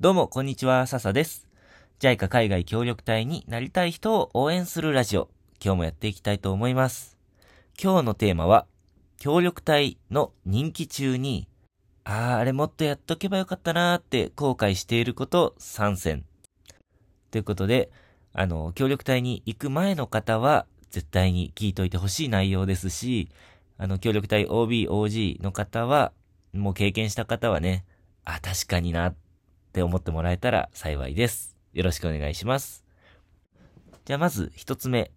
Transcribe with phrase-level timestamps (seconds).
[0.00, 1.46] どうも、こんにちは、笹です。
[2.00, 5.30] JICA 海外協力隊になりたい人を応援するラジオ。
[5.64, 7.16] 今日もやっていきたいと思います。
[7.80, 8.66] 今日のテーマは、
[9.18, 11.46] 協力隊の人気中に、
[12.02, 16.24] ああ、あれもっとやっとけばよかったなーって後悔していること参戦。
[17.30, 17.92] ということで、
[18.32, 23.28] あの、協力隊に行く前の方は、絶対に聞いといてほしい内容ですし、
[23.78, 26.12] あの、協力隊 OB、OG の方は、
[26.52, 27.84] もう経験した方はね、
[28.24, 29.14] あ、確かになっ
[29.74, 31.56] って思ってもらえたら幸いです。
[31.72, 32.84] よろしくお願いします。
[34.04, 35.10] じゃあまず一つ目、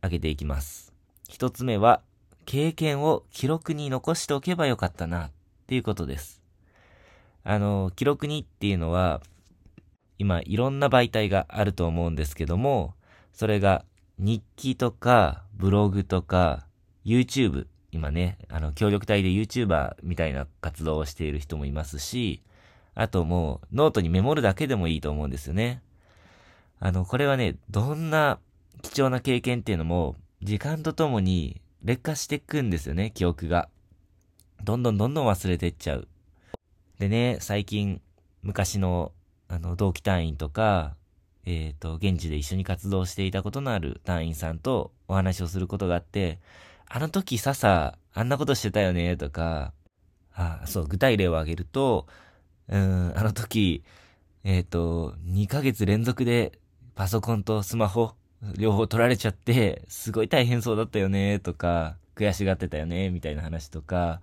[0.00, 0.92] 開けていきます。
[1.28, 2.02] 一つ目は、
[2.44, 5.30] 経験を記録に残しておけばよかったな、っ
[5.68, 6.42] ていうことです。
[7.44, 9.22] あの、記録にっていうのは、
[10.18, 12.94] 今いろんな媒体があると思うんですけども、
[13.32, 13.84] それが
[14.18, 16.66] 日記とかブログとか
[17.04, 22.42] YouTube、今ね、あの、協力隊で YouTuber みたいな活動をしている人もいますし、
[23.00, 25.82] あともうノートにメモるだけでもいいと思うんですよね。
[26.80, 28.38] あの、これはね、どんな
[28.82, 33.70] 貴重な経験っていうのも、時間とともに劣化していくんですよね、記憶が。
[34.62, 36.08] どんどんどんどん忘れていっちゃう。
[36.98, 38.02] でね、最近、
[38.42, 39.12] 昔の
[39.48, 40.94] あの、同期隊員とか、
[41.44, 46.38] えっ、ー、と、現地で一緒に活動していたことのある隊員さんとお話をすることがあって、
[46.86, 49.72] あの時笹、あんなことしてたよね、とか、
[50.34, 52.06] あそう、具体例を挙げると、
[52.70, 53.82] うん、あの時、
[54.44, 56.52] えっ、ー、と、2ヶ月連続で
[56.94, 58.14] パソコンとスマホ、
[58.56, 64.20] 両方取られちゃって、すごい大変そうだったよね、とか、悔しがってたよね、みたいな話とか、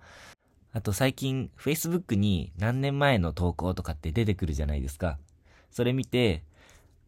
[0.71, 5.17] あと最近、Facebook に何年前の投稿とかって出てくるじゃないですか。
[5.69, 6.43] それ見て、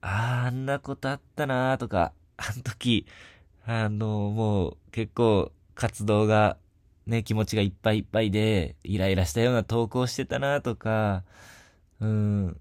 [0.02, 3.06] あー、あんなことあったなーとか、あの時、
[3.66, 6.58] あの、もう結構活動が、
[7.05, 11.23] ね、気持ちがいっぱいいっぱいで、イライラしたような投稿してたなとか、
[12.00, 12.59] うん。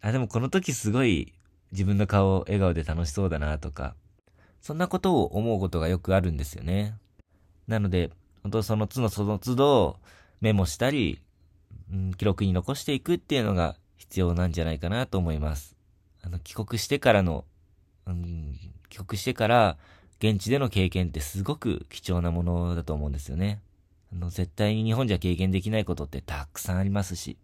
[0.00, 1.34] あ、でもこの時すごい
[1.72, 3.94] 自分の顔を笑顔で楽しそうだなとか、
[4.60, 6.94] そんなことを思うことがよくあるんですよね。
[7.66, 8.10] なので、
[8.42, 9.96] 本当その都度その都度、
[10.40, 11.20] メモしたり、
[11.92, 15.76] うん、記録に残していくっていうのが必要なんじゃないかなと思います。
[16.22, 17.44] あの、帰国してからの、
[18.06, 19.76] うん、帰国してから、
[20.18, 23.60] 現地での経験ってすごく貴重なものだと思うんですよね。
[24.12, 27.36] あの、絶対に日本じゃ経験できないことってたくさんありますし。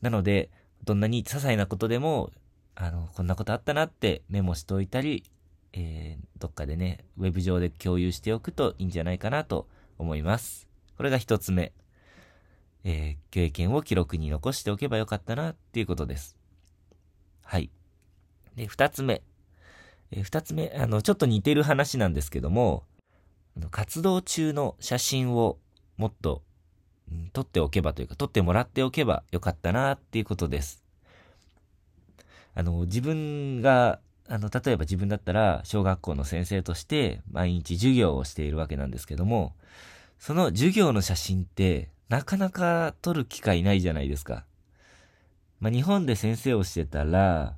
[0.00, 0.50] なので、
[0.84, 2.30] どんなに些細なことでも、
[2.74, 5.24] あの、こんなことあったなってメモしておいたり、
[5.72, 9.66] えー、どっかでね、ウェブ上で共有しておくといいんじゃないかなと
[9.98, 10.68] 思います。
[10.96, 11.72] これが一つ目。
[12.84, 16.36] えー、経験を記録に残しておけばよかったなっていうことです。
[17.42, 17.70] はい。
[18.56, 19.22] で、二つ目。
[20.10, 22.84] えー、二つ目、あの、ちょっと似てる話なんですけども、
[23.70, 25.58] 活動中の写真を
[25.96, 26.42] もっと、
[27.32, 30.82] 撮っておけばというか、撮ってもらっておけばよかったなっていうことです。
[32.54, 39.54] あの、自分が、あの、例えば自分だったら、小学校の先生として毎日授業をしているわけなんですけども、
[40.18, 44.44] その授業の写真って、なかなか撮る機会ないじゃないですか。
[45.60, 47.56] まあ、日本で先生をしてたら、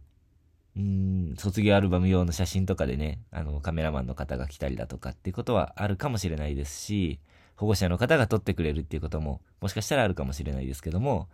[0.76, 7.18] うん、卒業アルバム用の写真とかでね、あの、カメラマンの方が来たりだとかっていうことはあるかもしれないですし、
[7.56, 11.28] 保護者の方が撮ってくれるっていうことも、もしかしたらあるかもしれないですけども、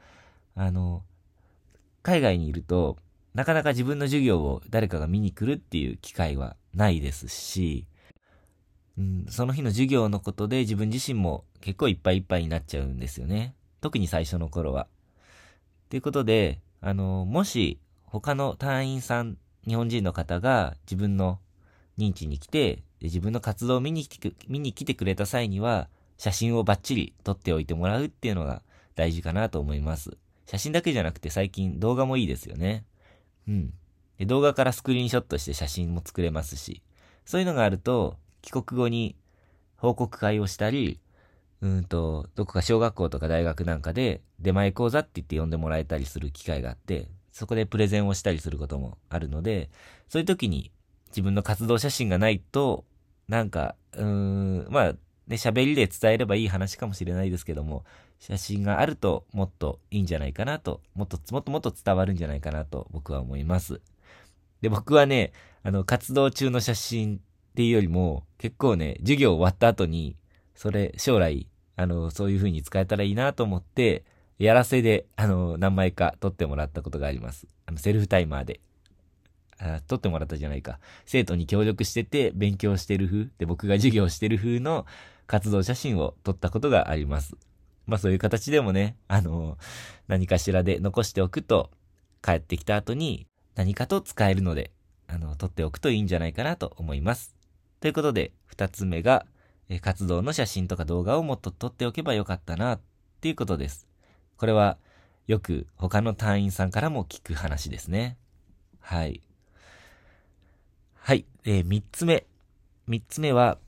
[0.55, 1.03] あの、
[2.03, 2.99] 海外にいると、
[3.35, 7.87] なかなか自分の授業を誰かが見に来るっていう機会はないですし、
[8.97, 13.55] うん、その日の授業のことで自分自身も結構いっぱいいっぱいになっちゃうんですよね。
[13.81, 14.87] 特に最初の頃は。
[15.89, 17.81] ということで、あの、もし
[18.21, 21.39] 他の隊員さん、日本人の方が自分の
[21.97, 28.63] 認知に来て、自分の活動を見に来て見に来てくれた際には、写真をバッチリ撮っておいてもらうっていうのが
[28.97, 30.19] 大事かなと思います。
[30.47, 32.85] 写真だけじゃなくて最近動画もいいですよね。
[33.49, 33.73] うん。
[34.19, 36.83] で動画からスクリーンショットして写真も作れますし、
[37.25, 39.17] そういうのがあると、帰国後に
[39.77, 41.01] 報告会をしたり、
[41.63, 49.71] うんと、どこか小学校とか大学なんかで出前講座って言って呼んでもらえたりする機会があって、そこでプレゼンをしたりすることもあるので、
[50.09, 50.71] そういう時に
[51.09, 52.85] 自分の活動写真がないと、
[53.29, 57.85] なんか、うーん、まあ、ね、喋りで伝えればいい話かもしれないですけども、
[58.19, 63.81] 写真があるともっといいんじゃないかなと、もっともっともっと伝わるんじゃないかなと僕は思います。
[64.61, 67.21] で、僕はね、あの、活動中の写真っ
[67.55, 70.17] ていうよりも、結構ね、授業終わった後に、
[70.55, 74.05] それ、将来、あの、そういう風に使えたらいいなと思って、
[74.39, 77.47] やらせで、あの、何枚か撮ってもらったことがあります。
[77.67, 78.61] あの、セルフタイマーで。
[79.59, 80.81] あ撮ってもらったじゃないか。
[81.07, 84.87] 生徒に協力してて、勉強してる風で、僕が授業してる風の
[85.27, 87.37] 活動写真を撮ったことがあります。
[87.87, 89.59] まあそういう形でもね、あの、
[90.09, 91.71] 何かしらで残しておくと、
[92.23, 94.73] 帰ってきた後に何かと使えるので、
[95.09, 97.37] あの、撮っておくといいんじゃないかなと思います。
[97.81, 99.27] ということで、二つ目が、
[99.81, 102.81] 活動の写真とか動画をもっと撮っておけばよかったな、っ
[103.21, 103.92] ていうことです。
[104.43, 104.77] これは、
[105.29, 108.17] よく他の隊員さんからも聞く話ですね。
[108.81, 109.21] はい。
[110.97, 111.27] はい。
[111.45, 112.27] えー、三つ目。
[112.89, 113.59] 三つ目は、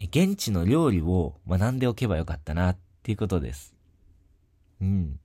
[0.00, 3.74] 現地の料理を学んでおけばよかったな、っていうことです。
[4.80, 5.20] うん。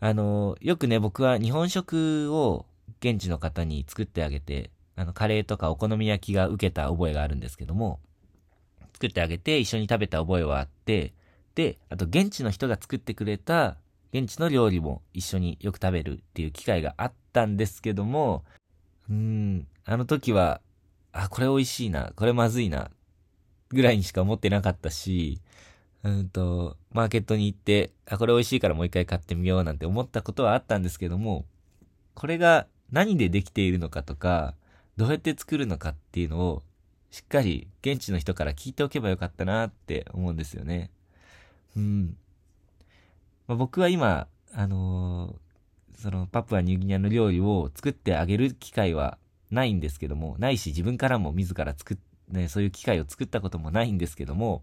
[0.00, 2.66] あの、よくね、僕は日本食を
[2.98, 8.00] 現地の方に作ってあげて、あの、カレーとかお好み焼きが受けた覚えがあるんですけども、
[8.94, 11.12] 作ってあげて一緒に食べた覚えはあって、
[11.54, 13.76] で、あと現地の人が作ってくれた
[14.16, 18.44] 現地の料理も一緒によく食べるっていう機会があったんですけども、
[19.10, 20.62] うん、あの時は、
[21.12, 22.90] あ、これ美味しいな、これまずいな、
[23.68, 25.40] ぐらいにしか思ってなかったし、
[26.02, 31.44] うんと、マーケットに行って、あ、これ美味しいからもう一回買ってみようなんて思ったことはあったんですけども、
[32.14, 34.54] これが何でできているのかとか、
[34.96, 36.62] どうやって作るのかっていうのを、
[37.10, 40.90] しっかり現地の人から聞いておけばよかったなって思うんですよね。
[41.76, 42.16] うん。
[43.48, 49.18] まあ、僕は今、あのー、そのパプアニューギニアの料理を作ってあげる機会は
[49.50, 51.96] ないんですけども、ないし自分からも自ら作っ、
[52.28, 54.62] ね、そういう機会を作ったこともないんですけども、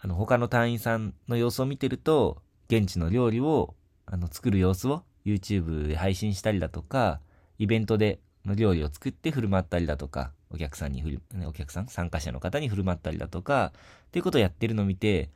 [0.00, 3.74] あの、他の隊員さんの様子を見てると、現地の料理を、
[4.06, 7.20] あの、作る様子を YouTube で配信したりだとか、
[7.58, 13.72] イベントでの料理を作って振る舞ったりだとか、お客さんに振る、お客さん参加者の方に振る舞ったりだとか、
[14.06, 15.30] っていうことをやってるのを見て、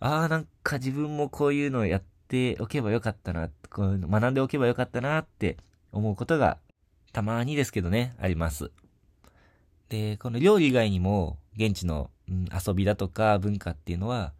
[0.00, 5.56] ああ、なんか自分もこういうのをやっておけばよかったな、こういうの学んでおけばよかったなって
[5.92, 6.58] 思うことが、
[7.12, 8.70] たまにですけどね、あります。
[9.88, 14.32] で、この料理以外にも、現地のうん、遊びだとか文化っていうのは、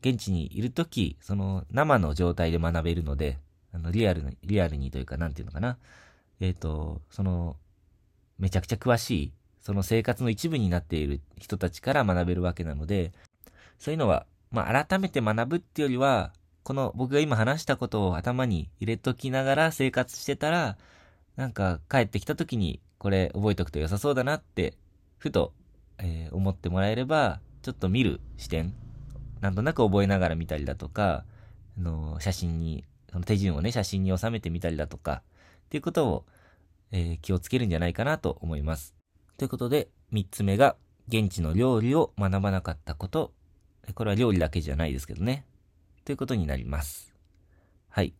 [0.00, 3.38] 現地にいるとき、その生の状態で学べるので、
[3.72, 5.76] あの、リアルに、リアルにというか、なんていうのかな。
[6.40, 7.56] えっ、ー、と、その、
[8.38, 13.12] めちゃくちゃ詳しい、その生活の一部になっている人たちから学べるわけなので、
[13.78, 20.76] そういうのは、まあ、改めて学ぶっていうよりは、この僕が今話したことを頭に入れときながら生活してたら、
[21.36, 24.74] なんか帰ってきた時にこれ覚えておくと良さそうだなって、
[25.18, 25.52] ふと
[25.98, 28.74] えー、思ってもらえれば、ちょっと見る視点、
[29.40, 31.24] なんとなく覚えながら見たりだとか、
[31.76, 35.22] あの、写真に、その手順をね、写真に収めてみたりだとか、
[35.66, 36.26] っていうことを、
[36.90, 38.94] えー、気をつけるんじゃないかなと思います。
[39.36, 40.76] ということで、三つ目が、
[41.08, 43.32] 現地の料理を学ばなかったこと。
[43.92, 45.44] これは料理だけじゃないですけどね。
[46.04, 47.14] ということになります。
[47.88, 48.14] はい。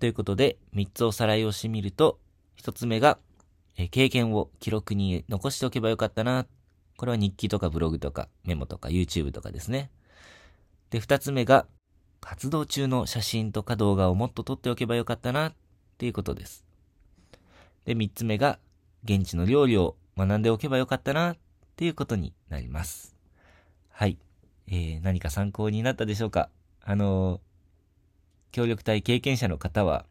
[0.00, 2.18] ということで、三つおさらいをしてみると、
[2.56, 3.18] 一つ目が、
[3.76, 6.46] え、経験を記録に残しておけばよかったな
[6.96, 9.90] これは日記とかブログとかメモとか YouTube とかですね。
[10.90, 11.66] で、二つ目が、
[12.20, 15.54] 活動中の写真とか動画をもっと撮っておけばよかったなっ
[15.98, 16.64] ていうことです。
[17.84, 18.58] で、三つ目が、
[19.04, 21.36] 現地の料理を学んでおけばよかったなっ
[21.74, 23.16] ていうことになります。
[23.88, 24.18] はい。
[24.68, 26.48] えー、何か参考になったでしょうか？
[26.82, 27.40] あのー、
[28.52, 30.06] 協力隊経験者の方は、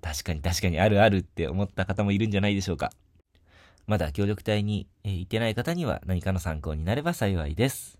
[0.00, 2.92] 確かに確かにあるあるって思った方もいるんじゃないでしょうか
[3.86, 7.98] まだ協力隊に、えー、行ってない方には何かの参考になれば幸いです。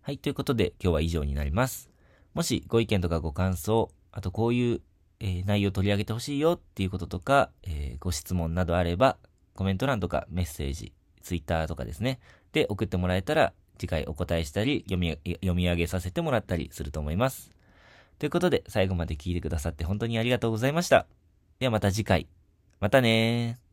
[0.00, 1.90] はい、ということで今日は以上になります。
[2.34, 4.80] もしご意見とかご感想、あとこういう、
[5.20, 9.16] えー、内容取り上げてほしいよっていうこととか、えー、ご質問などあれば、
[9.54, 12.20] コメント欄とかメッセージ、ツイッターとかですね、
[12.52, 17.50] で送ってもらえたら次回お答えしたり読み、読み上げさせてもらったりすると思います。
[18.18, 21.06] ということで最後まで聞いてくださって本当にありがとうございました。
[21.60, 22.26] ではまた次回。
[22.80, 23.67] またねー。